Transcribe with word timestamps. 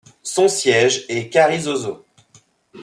Son 0.23 0.47
siège 0.47 1.05
est 1.09 1.29
Carrizozo. 1.29 2.03